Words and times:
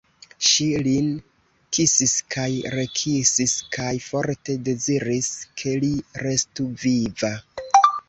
Ŝi 0.51 0.65
lin 0.85 1.11
kisis 1.79 2.15
kaj 2.37 2.47
rekisis 2.77 3.55
kaj 3.77 3.93
forte 4.09 4.59
deziris, 4.71 5.33
ke 5.63 5.79
li 5.87 5.95
restu 6.27 6.71
viva. 6.87 7.37